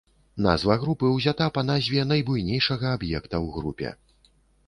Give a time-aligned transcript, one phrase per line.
[0.43, 3.89] Назва групы ўзята па назве найбуйнейшага аб'екта ў групе.